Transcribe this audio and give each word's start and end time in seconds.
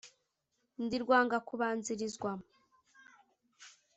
Ndi 0.83 0.97
rwanga 1.03 1.37
kubanzilizwa 1.47 2.31